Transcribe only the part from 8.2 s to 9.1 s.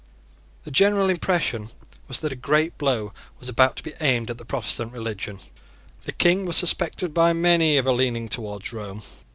towards Rome.